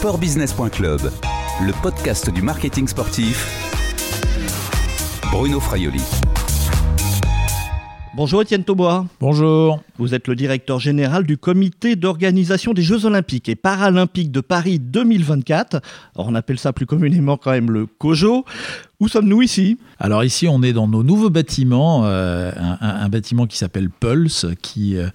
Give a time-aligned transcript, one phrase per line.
[0.00, 1.12] sportbusiness.club,
[1.60, 3.46] le podcast du marketing sportif.
[5.30, 6.00] Bruno Fraioli.
[8.14, 9.04] Bonjour Étienne Taubois.
[9.20, 9.82] Bonjour.
[9.98, 14.78] Vous êtes le directeur général du comité d'organisation des Jeux Olympiques et Paralympiques de Paris
[14.78, 15.82] 2024.
[16.14, 18.46] Alors on appelle ça plus communément quand même le COJO.
[19.00, 19.78] Où sommes-nous ici?
[19.98, 22.52] Alors ici, on est dans nos nouveaux bâtiments, euh,
[22.82, 25.08] un, bâtiment qui s'appelle Pulse, qui euh,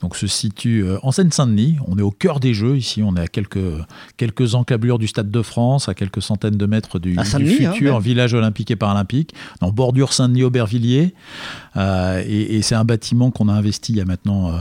[0.00, 1.76] donc se situe euh, en Seine-Saint-Denis.
[1.86, 2.76] On est au cœur des Jeux.
[2.76, 3.58] Ici, on est à quelques,
[4.16, 8.34] quelques encablures du Stade de France, à quelques centaines de mètres du, hein, futur village
[8.34, 11.14] olympique et paralympique, en bordure Saint-Denis-Aubervilliers.
[11.76, 14.52] et, et c'est un bâtiment qu'on a investi il y a maintenant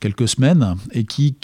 [0.00, 1.36] quelques semaines et qui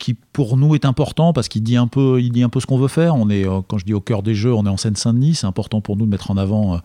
[0.00, 2.66] qui pour nous est important parce qu'il dit un peu, il dit un peu ce
[2.66, 3.16] qu'on veut faire.
[3.16, 5.34] On est, euh, quand je dis au cœur des jeux, on est en Seine-Saint-Denis.
[5.34, 6.78] C'est important pour nous de mettre en avant euh,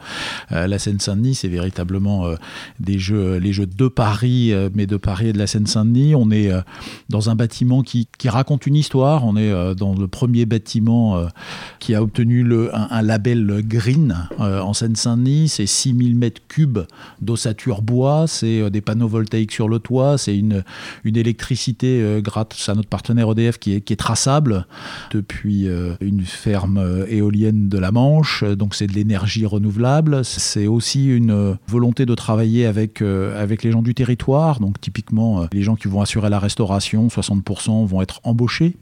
[0.52, 1.36] euh, la Seine-Saint-Denis.
[1.36, 2.26] C'est véritablement
[2.80, 6.16] des jeux, les jeux de Paris, mais de Paris et de la Seine-Saint-Denis.
[6.16, 6.52] On est
[7.10, 9.26] dans un bâtiment qui, raconte une histoire.
[9.26, 11.28] On est dans le premier bâtiment
[11.80, 15.50] qui a obtenu le, un, label Green en Seine-Saint-Denis.
[15.50, 16.80] C'est 6000 mètres cubes
[17.22, 18.26] d'ossature bois.
[18.28, 20.18] C'est des panneaux voltaïques sur le toit.
[20.18, 20.64] C'est une,
[21.04, 24.66] une électricité grâce à notre partenaire EDF qui est, qui est traçable
[25.12, 28.44] depuis euh, une ferme euh, éolienne de la Manche.
[28.44, 30.24] Donc c'est de l'énergie renouvelable.
[30.24, 34.60] C'est aussi une volonté de travailler avec, euh, avec les gens du territoire.
[34.60, 38.76] Donc typiquement, les gens qui vont assurer la restauration, 60% vont être embauchés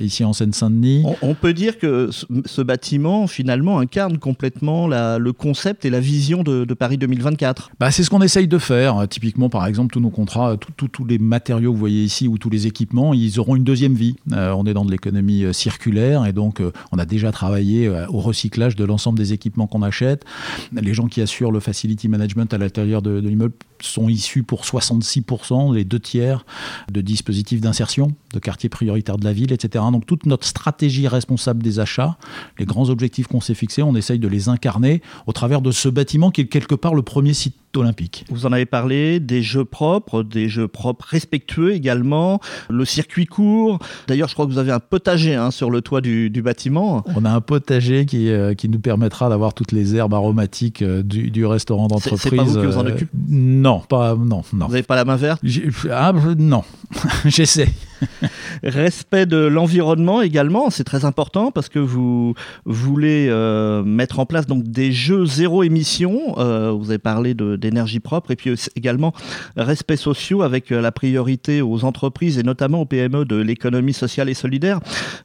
[0.00, 1.04] ici en Seine-Saint-Denis.
[1.22, 6.42] On, peut dire que ce, bâtiment finalement incarne complètement la, le concept et la vision
[6.42, 7.70] de, Paris 2024.
[7.78, 9.06] Bah, c'est ce qu'on essaye de faire.
[9.08, 12.50] Typiquement, par exemple, tous nos contrats, tous les matériaux que vous voyez ici ou tous
[12.50, 14.16] les équipements, ils auront une deuxième vie.
[14.32, 17.88] Euh, on est dans de l'économie euh, circulaire et donc euh, on a déjà travaillé
[18.08, 20.24] au recyclage de l'ensemble des équipements qu'on achète.
[20.72, 24.62] Les gens qui assurent le facility management à l'intérieur de, de l'immeuble sont issus pour
[24.62, 26.44] 66%, les deux tiers,
[26.90, 29.84] de dispositifs d'insertion, de quartiers prioritaires de la ville, etc.
[29.92, 32.16] Donc toute notre stratégie responsable des achats,
[32.58, 35.88] les grands objectifs qu'on s'est fixés, on essaye de les incarner au travers de ce
[35.88, 38.24] bâtiment qui est quelque part le premier site olympique.
[38.30, 42.40] Vous en avez parlé, des jeux propres, des jeux propres respectueux également,
[42.70, 43.78] le circuit court.
[44.08, 47.04] D'ailleurs, je crois que vous avez un potager hein, sur le toit du, bâtiment.
[47.14, 51.02] On a un potager qui, euh, qui nous permettra d'avoir toutes les herbes aromatiques euh,
[51.02, 52.20] du, restaurant d'entreprise.
[52.22, 54.66] C'est pas vous qui vous en euh, occupez Non, pas non, non.
[54.66, 55.42] Vous n'avez pas la main verte?
[55.90, 56.64] Ah non,
[57.24, 57.68] j'essaie.
[58.62, 64.46] Respect de l'environnement également, c'est très important parce que vous voulez euh, mettre en place
[64.46, 66.38] donc des jeux zéro émission.
[66.38, 69.12] Euh, vous avez parlé d'énergie propre et puis également
[69.56, 74.28] respect sociaux avec euh, la priorité aux entreprises et notamment aux PME de l'économie sociale
[74.28, 74.80] et solidaire.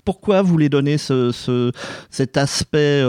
[0.05, 1.71] Pourquoi vous voulez donner ce, ce
[2.09, 3.03] cet aspect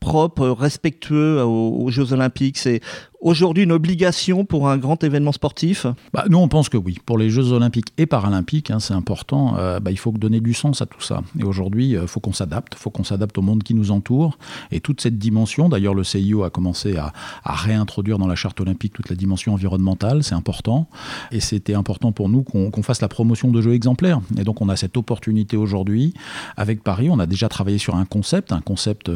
[0.00, 2.58] propre, respectueux aux, aux Jeux Olympiques?
[2.58, 2.80] C'est
[3.24, 5.86] aujourd'hui une obligation pour un grand événement sportif?
[6.12, 6.98] Bah, Nous, on pense que oui.
[7.04, 10.54] Pour les Jeux olympiques et paralympiques, hein, c'est important, euh, bah, il faut donner du
[10.54, 11.22] sens à tout ça.
[11.38, 13.90] Et aujourd'hui, il euh, faut qu'on s'adapte, il faut qu'on s'adapte au monde qui nous
[13.90, 14.38] entoure.
[14.70, 17.12] Et toute cette dimension, d'ailleurs, le CIO a commencé à,
[17.44, 20.86] réintroduire dans la charte olympique toute la dimension environnementale, c'est important.
[21.32, 24.20] Et c'était important pour nous qu'on fasse la promotion de jeux exemplaires.
[24.38, 26.12] Et donc, on a cette opportunité aujourd'hui.
[26.56, 29.10] Avec Paris, on a déjà travaillé sur un concept, un concept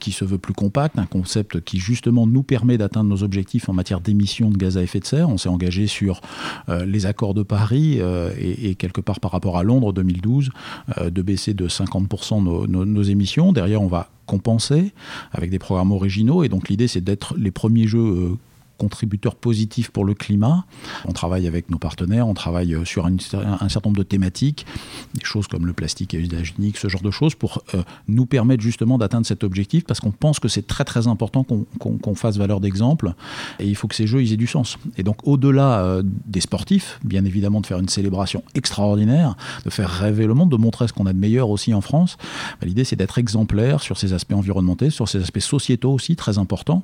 [0.00, 3.72] qui se veut plus compact, un concept qui justement nous permet d'atteindre nos objectifs en
[3.72, 5.28] matière d'émissions de gaz à effet de serre.
[5.28, 6.20] On s'est engagé sur
[6.68, 10.50] euh, les accords de Paris euh, et, quelque part par rapport à Londres 2012
[10.98, 13.52] euh, de baisser de 50% nos, émissions.
[13.52, 14.92] Derrière, on va compenser
[15.32, 18.36] avec des programmes originaux et donc l'idée c'est d'être les premiers jeux
[18.78, 20.64] contributeur positif pour le climat.
[21.06, 24.66] On travaille avec nos partenaires, on travaille sur un, certain nombre de thématiques,
[25.14, 28.26] des choses comme le plastique et l'usage unique, ce genre de choses, pour euh, nous
[28.26, 32.36] permettre justement d'atteindre cet objectif, parce qu'on pense que c'est très très important qu'on fasse
[32.36, 33.14] valeur d'exemple,
[33.60, 34.76] et il faut que ces jeux ils aient du sens.
[34.98, 39.88] Et donc au-delà euh, des sportifs, bien évidemment de faire une célébration extraordinaire, de faire
[39.88, 42.16] rêver le monde, de montrer ce qu'on a de meilleur aussi en France,
[42.60, 46.38] bah, l'idée c'est d'être exemplaire sur ces aspects environnementaux, sur ces aspects sociétaux aussi, très
[46.38, 46.82] importants.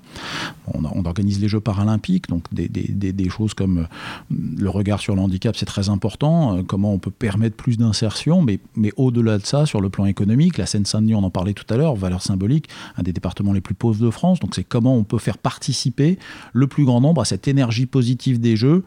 [0.72, 5.00] On, organise les Jeux par olympiques, donc des, des, des, choses comme euh, le regard
[5.00, 9.38] sur le handicap, c'est très important, comment on peut permettre plus d'insertion, mais, mais au-delà
[9.38, 12.22] de ça, sur le plan économique, la Seine-Saint-Denis, on en parlait tout à l'heure, valeur
[12.22, 15.38] symbolique, un des départements les plus pauvres de France, donc c'est comment on peut faire
[15.38, 16.18] participer
[16.52, 18.84] le plus grand nombre à cette énergie positive des Jeux,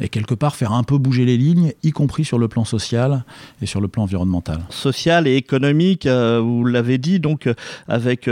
[0.00, 3.24] et quelque part faire un peu bouger les lignes, y compris sur le plan social
[3.62, 4.60] et sur le plan environnemental.
[4.70, 7.48] Social et économique, euh, vous l'avez dit, donc
[7.88, 8.28] avec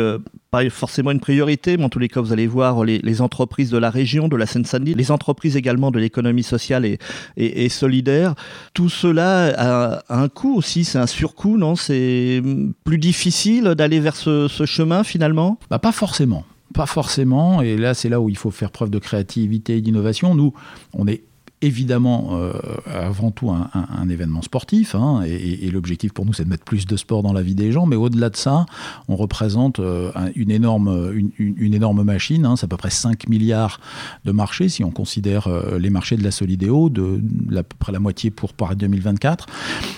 [0.50, 3.70] pas forcément une priorité, mais en tous les cas, vous allez voir les, les entreprises
[3.70, 6.98] de la région, de la Seine-Saint-Denis, les entreprises également de l'économie sociale et,
[7.36, 8.34] et, solidaire.
[8.72, 10.28] Tout cela a, un
[10.62, 11.76] c'est un surcoût, non?
[11.76, 12.42] C'est
[12.84, 15.58] plus difficile d'aller vers ce, ce, chemin finalement?
[15.70, 16.44] Bah, Pas forcément.
[16.74, 20.34] Pas forcément, et là c'est là où il faut faire preuve de créativité et d'innovation.
[20.34, 20.52] Nous,
[20.92, 21.22] on est
[21.60, 22.52] évidemment euh,
[22.86, 26.96] avant tout un, événement sportif, hein, et, l'objectif pour nous c'est de mettre plus de
[26.96, 28.64] sport dans la vie des gens, mais au-delà de ça,
[29.08, 33.80] on représente euh, une, énorme, une, énorme machine, hein, c'est à peu près 5 milliards
[34.24, 37.20] de marchés si on considère euh, les marchés de la Solidéo, de,
[37.78, 39.46] près la moitié pour Paris 2024,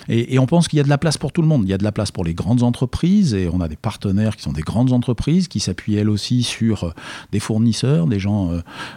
[0.08, 1.74] et, on pense qu'il y a de la place pour tout le monde, il y
[1.74, 4.52] a de la place pour les grandes entreprises, et on a des partenaires qui sont
[4.52, 6.94] des grandes entreprises, qui s'appuient elles aussi sur
[7.30, 8.50] des fournisseurs, des gens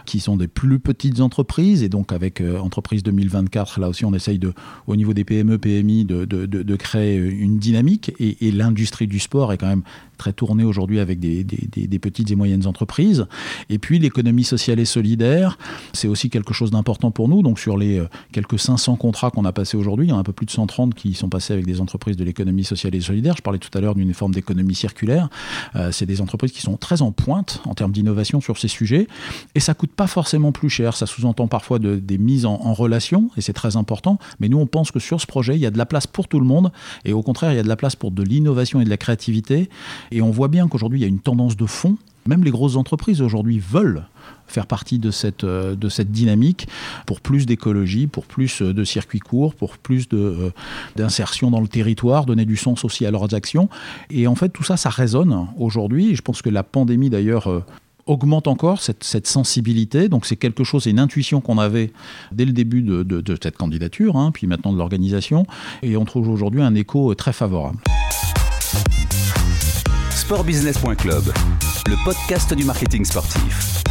[0.06, 4.38] qui sont des plus petites entreprises, et donc avec Entreprise 2024, là aussi on essaye
[4.38, 4.52] de,
[4.86, 8.12] au niveau des PME, PMI, de, créer une dynamique.
[8.20, 9.82] Et l'industrie du sport est quand même
[10.16, 13.26] très tournée aujourd'hui avec des, des, petites et moyennes entreprises.
[13.70, 15.58] Et puis l'économie sociale et solidaire,
[15.92, 17.42] c'est aussi quelque chose d'important pour nous.
[17.42, 20.20] Donc sur les euh, quelques 500 contrats qu'on a passés aujourd'hui, il y en a
[20.20, 23.00] un peu plus de 130 qui sont passés avec des entreprises de l'économie sociale et
[23.00, 23.34] solidaire.
[23.36, 25.28] Je parlais tout à l'heure d'une forme d'économie circulaire.
[25.76, 29.06] Euh, c'est des entreprises qui sont très en pointe en termes d'innovation sur ces sujets.
[29.54, 30.96] Et ça coûte pas forcément plus cher.
[30.96, 34.18] Ça sous-entend parfois de, des mises en relation, et c'est très important.
[34.40, 36.28] Mais nous, on pense que sur ce projet, il y a de la place pour
[36.28, 36.72] tout le monde.
[37.04, 38.96] Et au contraire, il y a de la place pour de l'innovation et de la
[38.96, 39.68] créativité.
[40.10, 41.96] Et on voit bien qu'aujourd'hui, il y a une tendance de fond.
[42.26, 44.04] Même les grosses entreprises aujourd'hui veulent
[44.46, 46.68] faire partie de cette, euh, de cette dynamique
[47.06, 50.50] pour plus d'écologie, pour plus euh, de circuits courts, pour plus euh,
[50.96, 53.68] d'insertion dans le territoire, donner du sens aussi à leurs actions.
[54.10, 56.14] Et en fait, tout ça, ça résonne aujourd'hui.
[56.14, 57.64] Je pense que la pandémie, d'ailleurs,
[58.06, 60.08] augmente encore cette, cette sensibilité.
[60.08, 61.92] Donc c'est quelque chose, c'est une intuition qu'on avait
[62.32, 65.46] dès le début de, de, cette candidature, hein, puis maintenant de l'organisation,
[65.82, 67.78] et on trouve aujourd'hui un écho très favorable.
[70.24, 71.34] Sportbusiness.club,
[71.86, 73.82] le podcast du marketing sportif.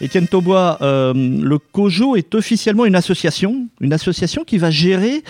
[0.00, 5.22] Étienne Taubois, euh, le COJO est officiellement une association, une association qui va gérer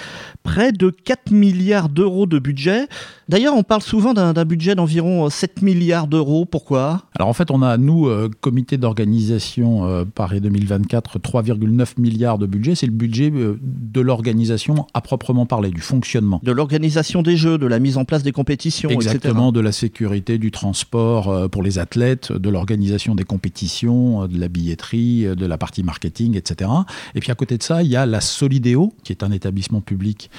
[0.43, 2.87] près de 4 milliards d'euros de budget.
[3.29, 6.45] D'ailleurs, on parle souvent d'un budget d'environ 7 milliards d'euros.
[6.45, 7.03] Pourquoi?
[7.15, 12.47] Alors en fait, on a, nous, euh, comité d'organisation euh, Paris 2024, 3,9 milliards de
[12.47, 12.75] budget.
[12.75, 16.41] C'est le budget euh, de l'organisation à proprement parler, du fonctionnement.
[16.43, 20.37] De l'organisation des jeux, de la mise en place des compétitions, Exactement, de la sécurité,
[20.37, 25.83] du transport pour les athlètes, de l'organisation des compétitions, de la billetterie, de la partie
[25.83, 26.71] marketing, etc.
[27.15, 29.81] Et puis à côté de ça, il y a la Solidéo, qui est un établissement
[29.81, 30.31] public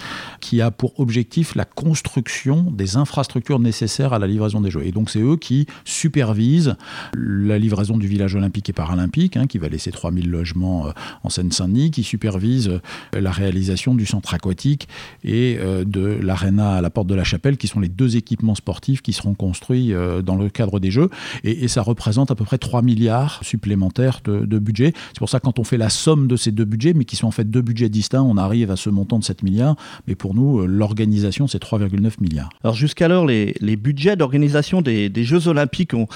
[0.42, 4.86] qui a pour objectif la construction des infrastructures nécessaires à la livraison des Jeux.
[4.86, 6.76] Et donc c'est eux qui supervisent
[7.16, 10.92] la livraison du village olympique et paralympique, hein, qui va laisser 3000 logements euh,
[11.24, 14.88] en Seine-Saint-Denis, qui supervise euh, la réalisation du centre aquatique
[15.24, 18.56] et euh, de l'aréna à la porte de la chapelle, qui sont les deux équipements
[18.56, 21.10] sportifs qui seront construits dans le cadre des Jeux.
[21.44, 24.94] Et, ça représente à peu près 3 milliards supplémentaires de, de budget.
[25.10, 27.16] C'est pour ça que quand on fait la somme de ces deux budgets, mais qui
[27.16, 29.76] sont en fait deux budgets distincts, on arrive à ce montant de 7 milliards.
[30.08, 32.50] Mais pour nous, euh, l'organisation, c'est 3,9 milliards.
[32.64, 36.08] Alors jusqu'alors, les, les budgets d'organisation des, des, Jeux Olympiques ont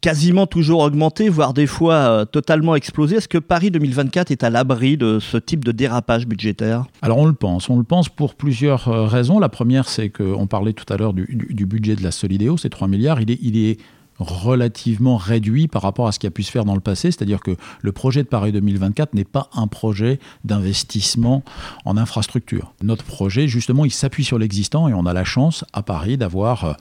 [0.00, 3.16] quasiment toujours augmenté, voire des fois euh, totalement explosé.
[3.16, 6.84] Est-ce que Paris 2024 est à l'abri de ce type de dérapage budgétaire?
[7.02, 7.68] Alors on le pense.
[7.70, 9.38] On le pense pour plusieurs euh, raisons.
[9.38, 12.56] La première, c'est qu'on parlait tout à l'heure du, du, du, budget de la Solidéo,
[12.56, 13.20] c'est 3 milliards.
[13.20, 13.78] Il est, il est
[14.18, 17.40] relativement réduit par rapport à ce qui a pu se faire dans le passé, c'est-à-dire
[17.40, 21.42] que le projet de Paris 2024 n'est pas un projet d'investissement
[21.84, 22.72] en infrastructure.
[22.82, 26.64] Notre projet, justement, il s'appuie sur l'existant et on a la chance à Paris d'avoir
[26.64, 26.72] euh,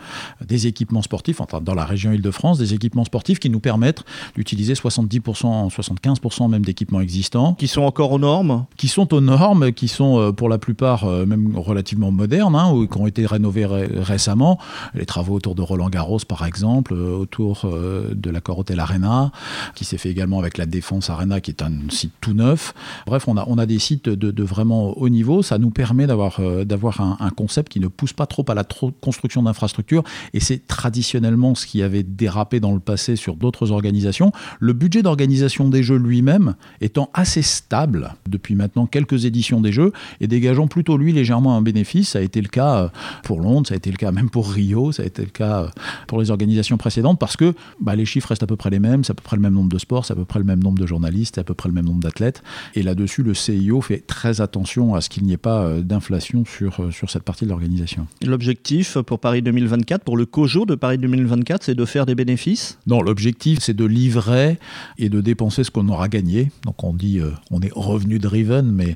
[0.45, 4.03] des équipements sportifs, enfin dans la région Île-de-France, des équipements sportifs qui nous permettent
[4.35, 7.53] d'utiliser 70%, 75% même d'équipements existants.
[7.53, 8.65] Qui sont encore aux normes?
[8.77, 12.71] Qui sont aux normes, qui sont euh, pour la plupart euh, même relativement modernes, hein,
[12.71, 14.59] ou qui ont été rénovés récemment.
[14.93, 16.95] Les travaux autour de Roland Garros, par exemple,
[17.27, 19.31] autour euh, de l'accord Hotel Arena,
[19.75, 22.73] qui s'est fait également avec la Défense Arena, qui est un site tout neuf.
[23.05, 25.41] Bref, on a, on a des sites de, vraiment haut niveau.
[25.41, 28.63] Ça nous permet d'avoir euh, d'avoir un, concept qui ne pousse pas trop à la
[29.01, 30.03] construction d'infrastructures.
[30.33, 34.31] Et c'est traditionnellement ce qui avait dérapé dans le passé sur d'autres organisations.
[34.59, 39.91] Le budget d'organisation des jeux lui-même étant assez stable depuis maintenant quelques éditions des jeux
[40.21, 42.11] et dégageant plutôt lui légèrement un bénéfice.
[42.11, 42.89] Ça a été le cas euh,
[43.23, 45.69] pour Londres, ça a été le cas même pour Rio, ça a été le cas
[46.07, 49.03] pour les organisations précédentes parce que bah, les chiffres restent à peu près les mêmes,
[49.03, 50.63] c'est à peu près le même nombre de sports, c'est à peu près le même
[50.63, 52.43] nombre de journalistes, c'est à peu près le même nombre d'athlètes.
[52.75, 56.43] Et là-dessus, le CIO fait très attention à ce qu'il n'y ait pas euh, d'inflation
[56.45, 58.07] sur, euh, sur cette partie de l'organisation.
[58.25, 62.77] L'objectif pour Paris 2024, pour le COJO de Paris 2024, c'est de faire des bénéfices?
[62.87, 64.59] Non, l'objectif, c'est de livrer
[64.97, 66.51] et de dépenser ce qu'on aura gagné.
[66.65, 68.95] Donc on dit, euh, on est revenu driven, mais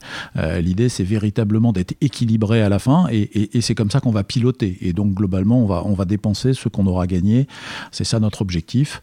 [0.61, 4.11] l'idée, c'est véritablement d'être équilibré à la fin et, et, et c'est comme ça qu'on
[4.11, 4.77] va piloter.
[4.81, 7.47] Et donc globalement, on va, on va dépenser ce qu'on aura gagné.
[7.91, 9.01] C'est ça notre objectif,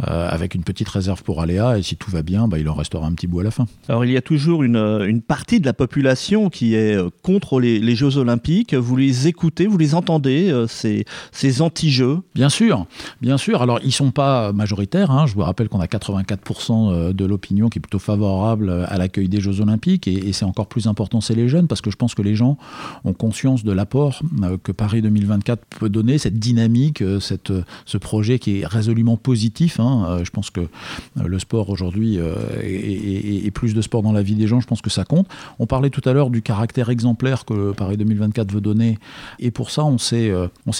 [0.00, 3.06] avec une petite réserve pour aléa, et si tout va bien, bah, il en restera
[3.06, 3.66] un petit bout à la fin.
[3.88, 7.78] Alors il y a toujours une, une partie de la population qui est contre les,
[7.78, 8.74] les Jeux olympiques.
[8.74, 12.18] Vous les écoutez, vous les entendez, ces, ces anti-jeux?
[12.34, 12.86] Bien sûr,
[13.20, 13.62] bien sûr.
[13.62, 15.10] Alors ils sont pas majoritaires.
[15.10, 15.26] Hein.
[15.26, 19.40] Je vous rappelle qu'on a 84% de l'opinion qui est plutôt favorable à l'accueil des
[19.40, 22.14] Jeux olympiques, et, et c'est encore plus important, c'est les jeunes, parce que je pense
[22.14, 22.58] que les gens
[23.04, 24.22] ont conscience de l'apport
[24.62, 27.52] que Paris 2024 peut donner, cette dynamique, cette,
[27.84, 29.80] ce projet qui résolument positif.
[29.80, 30.20] Hein.
[30.22, 30.68] Je pense que
[31.16, 32.18] le sport aujourd'hui
[32.62, 35.26] et, plus de sport dans la vie des gens, je pense que ça compte.
[35.58, 38.98] On parlait tout à l'heure du caractère exemplaire que Paris 2024 veut donner,
[39.38, 40.32] et pour ça, on s'est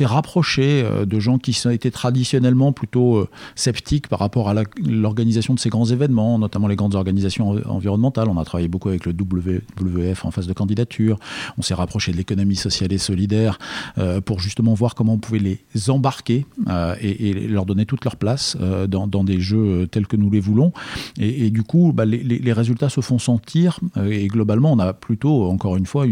[0.04, 5.70] rapproché de gens qui ont été traditionnellement plutôt sceptiques par rapport à l'organisation de ces
[5.70, 8.28] grands événements, notamment les grandes organisations environnementales.
[8.28, 11.18] On a travaillé beaucoup avec le WWF en phase de candidature.
[11.56, 13.58] On s'est rapproché de l'économie sociale et solidaire
[13.98, 18.16] euh, pour justement voir comment on pouvait les embarquer euh, et, leur donner toute leur
[18.16, 20.72] place euh, dans, des jeux tels que nous les voulons.
[21.18, 25.76] Et, du coup, bah, les, résultats se font sentir et globalement, on a plutôt, encore
[25.76, 26.06] une fois,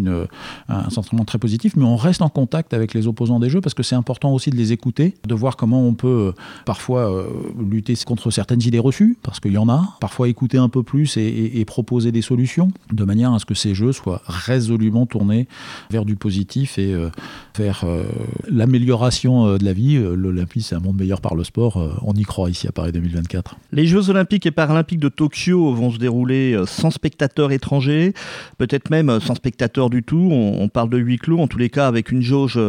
[0.69, 3.75] un sentiment très positif, mais on reste en contact avec les opposants des jeux parce
[3.75, 6.33] que c'est important aussi de les écouter, de voir comment on peut
[6.65, 7.27] parfois
[7.59, 11.17] lutter contre certaines idées reçues, parce qu'il y en a, parfois écouter un peu plus
[11.17, 15.49] et, proposer des solutions de manière à ce que ces jeux soient résolument tournés
[15.91, 17.11] vers du positif et euh,
[17.57, 18.05] vers euh,
[18.49, 19.97] l'amélioration euh, de la vie.
[19.97, 21.77] L'Olympisme, c'est un monde meilleur par le sport.
[22.03, 23.57] on y croit ici à Paris 2024.
[23.73, 28.15] Les Jeux olympiques et paralympiques de Tokyo vont se dérouler sans spectateurs étrangers,
[28.59, 30.31] peut-être même sans spectateurs du tout.
[30.31, 32.61] On, parle de huis clos, en tous les cas avec une jauge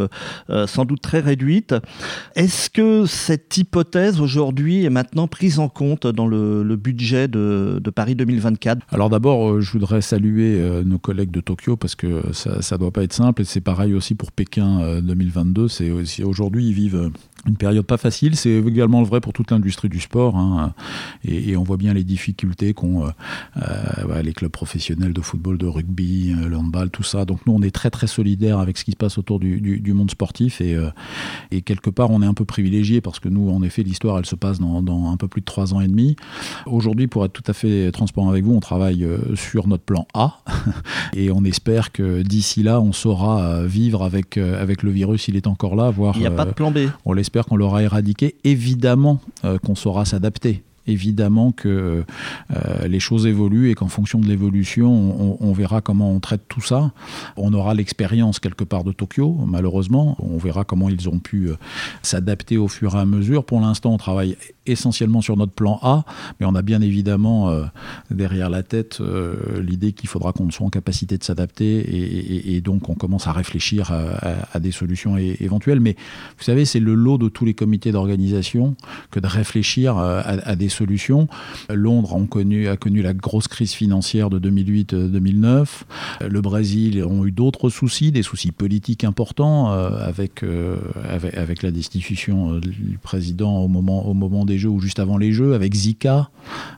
[0.65, 1.75] sans doute très réduite.
[2.35, 7.89] Est-ce que cette hypothèse aujourd'hui est maintenant prise en compte dans le, budget de, de,
[7.91, 12.79] Paris 2024 Alors d'abord, je voudrais saluer nos collègues de Tokyo parce que ça ne
[12.79, 15.61] doit pas être simple et c'est pareil aussi pour Pékin 2022.
[15.61, 17.11] Euh, c'est aussi aujourd'hui ils vivent
[17.47, 18.35] une période pas facile.
[18.35, 20.35] C'est également le vrai pour toute l'industrie du sport.
[20.35, 20.73] Hein.
[21.23, 23.09] Et, on voit bien les difficultés qu'ont euh,
[23.57, 27.25] euh, les clubs professionnels de football, de rugby, le handball, tout ça.
[27.25, 30.11] Donc nous, on est très très solidaires avec ce qui se passe autour du, monde
[30.11, 30.61] sportif.
[30.61, 30.77] Et,
[31.51, 34.25] et, quelque part, on est un peu privilégié parce que nous, en effet, l'histoire, elle
[34.25, 36.15] se passe dans, dans, un peu plus de trois ans et demi.
[36.65, 40.39] Aujourd'hui, pour être tout à fait transparent avec vous, on travaille sur notre plan A.
[41.15, 45.27] et on espère que d'ici là, on saura euh, vivre avec, euh, avec le virus,
[45.27, 45.89] il est encore là.
[45.89, 46.79] Voire, il n'y a pas de plan B.
[47.05, 48.35] On l'espère qu'on l'aura éradiqué.
[48.43, 49.19] Évidemment
[49.63, 52.03] qu'on saura s'adapter évidemment que
[52.51, 56.61] euh, les choses évoluent et qu'en fonction de l'évolution, on, verra comment on traite tout
[56.61, 56.91] ça.
[57.35, 60.17] On aura l'expérience quelque part de Tokyo, malheureusement.
[60.19, 61.49] On verra comment ils ont pu
[62.01, 63.43] s'adapter au fur et à mesure.
[63.43, 66.03] Pour l'instant, on travaille essentiellement sur notre plan A,
[66.39, 67.63] mais on a bien évidemment euh,
[68.11, 72.89] derrière la tête euh, l'idée qu'il faudra qu'on soit en capacité de s'adapter et, donc
[72.89, 75.79] on commence à réfléchir à, des solutions éventuelles.
[75.79, 75.95] Mais
[76.37, 78.75] vous savez, c'est le lot de tous les comités d'organisation
[79.11, 80.76] que de réfléchir euh, à, des solutions.
[81.69, 85.67] Londres a connu, a la grosse crise financière de 2008-2009.
[86.29, 90.43] Le Brésil ont eu d'autres soucis, des soucis politiques importants avec,
[91.13, 95.73] avec, la destitution du président au moment, des jeux ou juste avant les jeux, avec
[95.73, 96.29] Zika,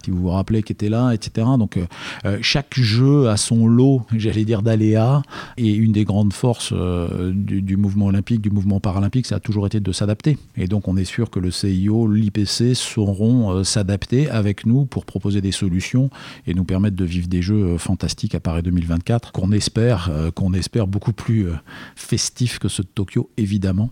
[0.03, 1.47] si vous vous rappelez, qui était là, etc.
[1.57, 1.85] Donc euh,
[2.25, 5.21] euh, chaque jeu a son lot, j'allais dire, d'aléas.
[5.57, 9.65] Et une des grandes forces euh, du, mouvement olympique, du mouvement paralympique, ça a toujours
[9.65, 10.37] été de s'adapter.
[10.57, 13.88] Et donc on est sûr que le CIO, l'IPC sauront s'adapter
[14.29, 16.09] avec nous pour proposer des solutions
[16.47, 20.87] et nous permettre de vivre des jeux fantastiques à Paris 2024, qu'on espère, qu'on espère
[20.87, 21.47] beaucoup plus
[21.95, 23.89] festifs que ceux de Tokyo, évidemment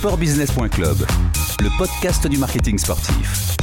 [0.00, 0.96] sportbusiness.club,
[1.60, 3.54] le podcast du marketing sportif.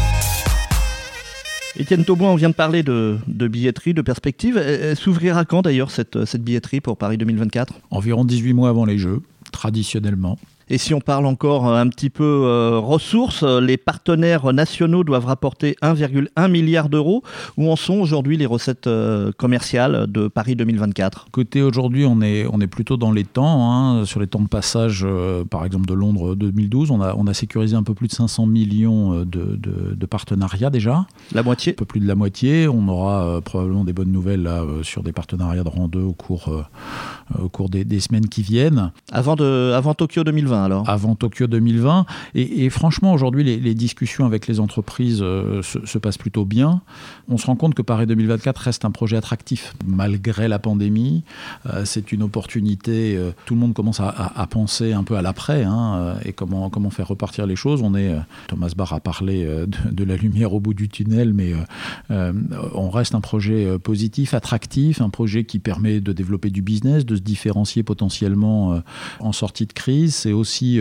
[1.75, 4.55] Étienne Tauboin, on vient de parler de, billetterie, de perspective.
[4.55, 8.99] Elle, s'ouvrira quand d'ailleurs cette, cette billetterie pour Paris 2024 Environ 18 mois avant les
[8.99, 10.37] Jeux, traditionnellement.
[10.69, 15.77] Et si on parle encore un petit peu euh, ressources, les partenaires nationaux doivent rapporter
[15.81, 17.23] 1,1 milliard d'euros.
[17.55, 22.45] Où en sont aujourd'hui les recettes euh, commerciales de Paris 2024 Côté aujourd'hui, on est,
[22.51, 23.71] on est plutôt dans les temps.
[23.71, 24.05] Hein.
[24.05, 27.33] sur les temps de passage, euh, par exemple de Londres 2012, on a, on a
[27.33, 31.05] sécurisé un peu plus de 500 millions de, de, partenariats déjà.
[31.33, 32.67] La moitié Un peu plus de la moitié.
[32.67, 36.49] On aura probablement des bonnes nouvelles là, sur des partenariats de rang 2 au cours,
[37.37, 38.91] au cours des, des, semaines qui viennent.
[39.11, 42.05] Avant, de, avant Tokyo 2020 Avant Tokyo 2020.
[42.35, 46.81] Et, franchement, aujourd'hui, les, discussions avec les entreprises euh, se, passent plutôt bien.
[47.29, 49.73] On se rend compte que Paris 2024 reste un projet attractif.
[49.85, 51.23] Malgré la pandémie,
[51.67, 53.15] euh, c'est une opportunité.
[53.17, 57.07] Euh, tout le monde commence à, penser un peu à l'après hein, et comment, faire
[57.07, 57.83] repartir les choses.
[58.47, 61.53] Thomas Barr a parlé de, de, la lumière au bout du tunnel, mais
[62.09, 67.15] on reste un projet positif, attractif, un projet qui permet de développer du business, de
[67.15, 68.81] se différencier potentiellement
[69.19, 70.15] en sortie de crise.
[70.15, 70.79] C'est aussi aussi,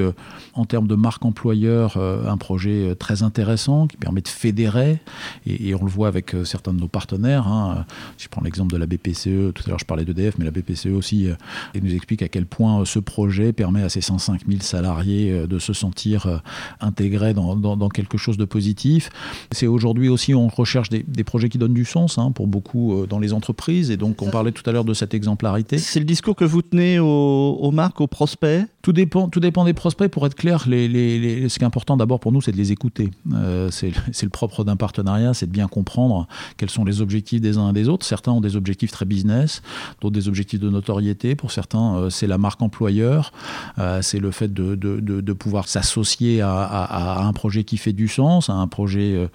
[0.54, 5.00] en termes de marque employeur, un projet très intéressant qui permet de fédérer,
[5.44, 7.48] et, on le voit avec certains de nos partenaires.
[7.48, 7.84] Hein.
[8.16, 10.52] Si je prends l'exemple de la BPCE, tout à l'heure je parlais d'EDF, mais la
[10.52, 11.26] BPCE aussi,
[11.74, 15.58] et nous explique à quel point ce projet permet à ces 105 000 salariés de
[15.58, 16.42] se sentir
[16.80, 19.10] intégrés dans, dans, quelque chose de positif.
[19.50, 23.06] C'est aujourd'hui aussi, on recherche des, des, projets qui donnent du sens hein, pour beaucoup
[23.08, 25.78] dans les entreprises, et donc on parlait tout à l'heure de cette exemplarité.
[25.78, 28.66] C'est le discours que vous tenez aux, marques, aux prospects?
[28.82, 30.10] Tout dépend, tout dépend des prospects.
[30.10, 33.10] Pour être clair, ce qui est important d'abord pour nous, c'est de les écouter.
[33.34, 37.58] Euh, c'est le propre d'un partenariat, c'est de bien comprendre quels sont les objectifs des
[37.58, 38.06] uns et des autres.
[38.06, 39.62] Certains ont des objectifs très business,
[40.00, 41.34] d'autres des objectifs de notoriété.
[41.34, 43.32] Pour certains, euh, c'est la marque employeur,
[43.78, 48.48] euh, c'est le fait de, pouvoir s'associer à, à, un projet qui fait du sens,
[48.48, 49.28] à un projet,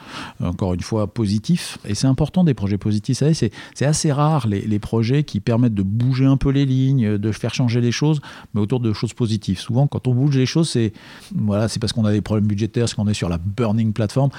[0.44, 1.78] encore une fois, positif.
[1.86, 3.22] Et c'est important des projets positifs.
[3.34, 7.54] C'est assez rare les projets qui permettent de bouger un peu les lignes, de faire
[7.54, 8.20] changer les choses,
[8.54, 9.60] mais autour de choses positives.
[9.60, 10.94] Souvent, quand on bouge les choses, c'est
[11.36, 14.30] voilà, parce qu'on a des problèmes budgétaires, parce qu'on est sur la burning platform.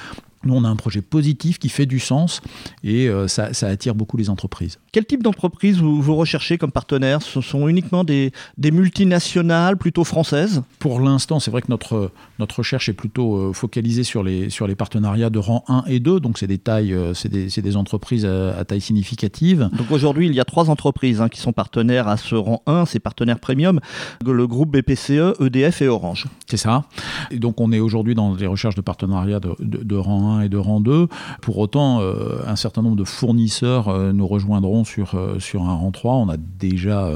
[0.45, 2.41] Nous, on a un projet positif qui fait du sens
[2.83, 4.79] et euh, ça, attire beaucoup les entreprises.
[4.91, 7.23] Quel type d'entreprise vous, recherchez comme partenaire?
[7.23, 10.63] Ce sont uniquement des, multinationales, plutôt françaises?
[10.79, 14.67] Pour l'instant, c'est vrai que notre, notre recherche est plutôt euh, focalisée sur les, sur
[14.67, 17.77] les partenariats de rang 1 et 2, donc c'est des tailles, euh, c'est des, des,
[17.77, 19.71] entreprises à, taille significative.
[19.77, 22.87] Donc aujourd'hui, il y a trois entreprises hein, qui sont partenaires à ce rang 1,
[22.87, 23.81] ces partenaires premium,
[24.25, 26.27] le groupe BPCE, EDF et Orange.
[26.49, 26.85] C'est ça.
[27.31, 30.49] Et donc on est aujourd'hui dans les recherches de partenariats de, de rang 1 et
[30.49, 31.09] de rang 2.
[31.41, 35.75] Pour autant, euh, un certain nombre de fournisseurs euh, nous rejoindront sur, euh, sur un
[35.75, 36.15] rang 3.
[36.15, 37.11] On a déjà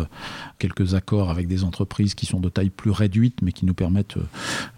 [0.59, 4.17] quelques accords avec des entreprises qui sont de taille plus réduite, mais qui nous permettent,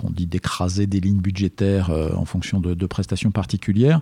[0.03, 4.01] on dit, d'écraser des lignes budgétaires en fonction de, prestations particulières.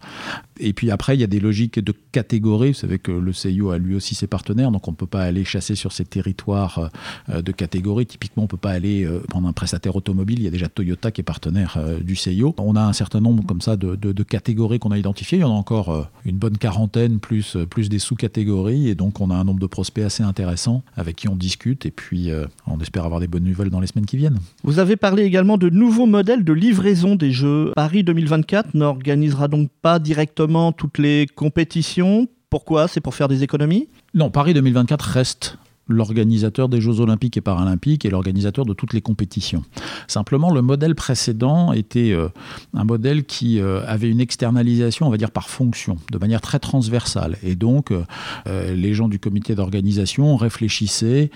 [0.59, 2.69] Et puis après, il y a des logiques de catégorie.
[2.69, 5.23] Vous savez que le CIO a lui aussi ses partenaires, donc on ne peut pas
[5.23, 6.91] aller chasser sur ces territoires
[7.29, 8.07] de catégorie.
[8.07, 10.39] Typiquement, on ne peut pas aller prendre un prestataire automobile.
[10.39, 12.55] Il y a déjà Toyota qui est partenaire du CIO.
[12.59, 15.39] On a un certain nombre comme ça de, catégories qu'on a identifiées.
[15.39, 18.89] Il y en a encore euh, une bonne quarantaine, plus, euh, plus des sous-catégories.
[18.89, 21.66] Et donc, on a un nombre de prospects assez intéressant avec qui on discute.
[21.71, 24.39] Et puis, euh, on espère avoir des bonnes nouvelles dans les semaines qui viennent.
[24.63, 27.73] Vous avez parlé également de nouveaux modèles de livraison des jeux.
[27.75, 32.29] Paris 2024 n'organisera donc pas directement toutes les compétitions.
[32.51, 32.89] Pourquoi?
[32.89, 33.89] C'est pour faire des économies?
[34.15, 39.01] Non, Paris 2024 reste l'organisateur des Jeux olympiques et paralympiques et l'organisateur de toutes les
[39.01, 39.63] compétitions.
[40.09, 42.29] Simplement, le modèle précédent était euh,
[42.75, 46.59] un modèle qui euh, avait une externalisation, on va dire, par fonction, de manière très
[46.59, 47.39] transversale.
[47.43, 51.31] Et donc, euh, les gens du comité d'organisation réfléchissaient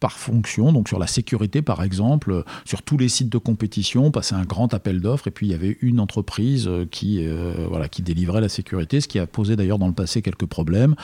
[0.00, 4.34] par fonction, donc sur la sécurité, par exemple, sur tous les sites de compétition, passaient
[4.34, 7.26] un grand appel d'offres, et puis il y avait une entreprise qui,
[7.68, 10.94] voilà, qui délivrait la sécurité, ce qui a posé d'ailleurs dans le passé quelques problèmes.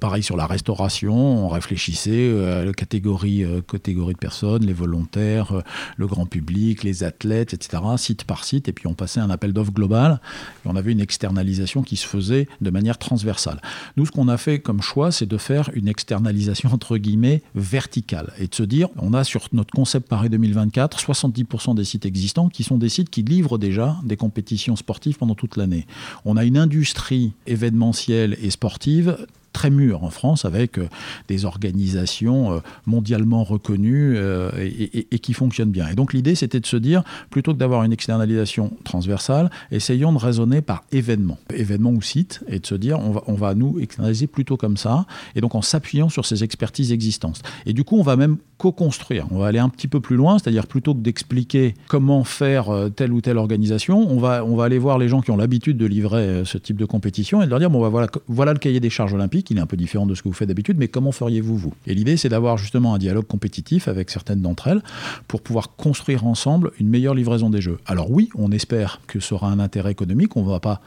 [0.00, 5.52] pareil sur la restauration, on réfléchissait euh, la catégorie, euh, catégorie de personnes, les volontaires,
[5.52, 5.62] euh,
[5.96, 9.52] le grand public, les athlètes, etc., site par site, et puis on passait un appel
[9.52, 10.20] d'offres global,
[10.64, 13.60] et on avait une externalisation qui se faisait de manière transversale.
[13.96, 18.32] Nous, ce qu'on a fait comme choix, c'est de faire une externalisation, entre guillemets, verticale,
[18.38, 22.48] et de se dire, on a sur notre concept Paris 2024, 70% des sites existants
[22.48, 25.86] qui sont des sites qui livrent déjà des compétitions sportives pendant toute l'année.
[26.24, 30.88] On a une industrie événementielle et sportive très mûr en France avec euh,
[31.28, 35.88] des organisations euh, mondialement reconnues euh, et, qui fonctionnent bien.
[35.88, 40.18] Et donc l'idée, c'était de se dire, plutôt que d'avoir une externalisation transversale, essayons de
[40.18, 43.78] raisonner par événement, événement ou site, et de se dire, on va, on va nous
[43.78, 47.42] externaliser plutôt comme ça, et donc en s'appuyant sur ces expertises existantes.
[47.66, 49.26] Et du coup, on va même co-construire.
[49.30, 53.12] On va aller un petit peu plus loin, c'est-à-dire plutôt que d'expliquer comment faire telle
[53.12, 55.86] ou telle organisation, on va, on va aller voir les gens qui ont l'habitude de
[55.86, 58.80] livrer ce type de compétition et de leur dire, bon, bah, voilà, voilà le cahier
[58.80, 60.88] des charges olympiques il est un peu différent de ce que vous faites d'habitude, mais
[60.88, 61.74] comment feriez-vous vous?
[61.86, 64.82] Et l'idée, c'est d'avoir justement un dialogue compétitif avec certaines d'entre elles
[65.28, 67.78] pour pouvoir construire ensemble une meilleure livraison des jeux.
[67.86, 70.80] Alors oui, on espère que ce sera un intérêt économique, on ne va pas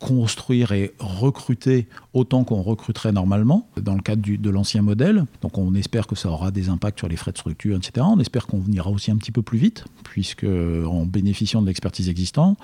[0.00, 5.24] construire et recruter autant qu'on recruterait normalement dans le cadre de l'ancien modèle.
[5.42, 8.06] Donc on espère que ça aura des impacts sur les frais de structure, etc.
[8.08, 12.08] On espère qu'on ira aussi un petit peu plus vite, puisque en bénéficiant de l'expertise
[12.08, 12.58] existante.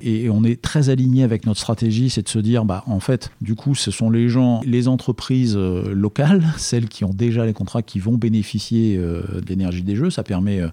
[0.00, 3.30] Et on est très aligné avec notre stratégie, c'est de se dire, bah, en fait,
[3.40, 7.52] du coup, ce sont les gens, les entreprises euh, locales, celles qui ont déjà les
[7.52, 10.10] contrats, qui vont bénéficier euh, de l'énergie des jeux.
[10.10, 10.68] Ça permet euh,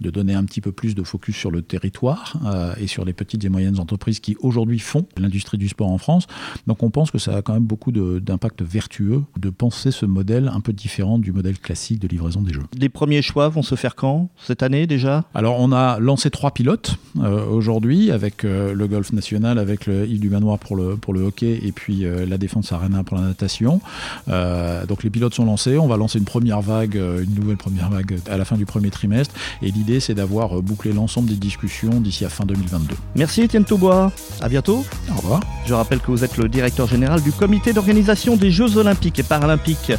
[0.00, 2.36] de donner un petit peu plus de focus sur le territoire
[2.78, 6.26] et sur les petites et moyennes entreprises qui aujourd'hui font l'industrie du sport en France.
[6.66, 10.50] Donc on pense que ça a quand même beaucoup d'impact vertueux de penser ce modèle
[10.52, 12.62] un peu différent du modèle classique de livraison des jeux.
[12.76, 14.30] Les premiers choix vont se faire quand?
[14.44, 15.24] Cette année déjà?
[15.34, 20.06] Alors on a lancé trois pilotes euh, aujourd'hui avec euh, le golf national, avec le
[20.06, 23.16] Île du Manoir pour le, pour le hockey et puis euh, la Défense Arena pour
[23.16, 23.80] la natation.
[24.88, 28.18] donc les pilotes sont lancés, on va lancer une première vague, une nouvelle première vague
[28.28, 32.24] à la fin du premier trimestre et l'idée c'est d'avoir bouclé l'ensemble des discussions d'ici
[32.24, 32.94] à fin 2022.
[33.16, 34.84] Merci Étienne Toubois, à bientôt.
[35.10, 35.40] Au revoir.
[35.66, 39.22] Je rappelle que vous êtes le directeur général du comité d'organisation des Jeux Olympiques et
[39.22, 39.92] Paralympiques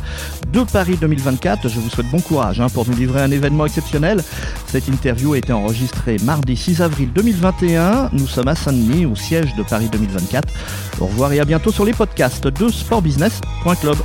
[0.52, 1.70] de Paris 2024.
[1.70, 4.24] Je vous souhaite bon courage hein, pour nous livrer un événement exceptionnel.
[4.68, 8.10] Cette interview a été enregistrée mardi 6 avril 2021.
[8.14, 10.54] Nous sommes à Saint-Denis, au siège de Paris 2024.
[11.00, 13.98] Au revoir et à bientôt sur les podcasts de sportbusiness.club.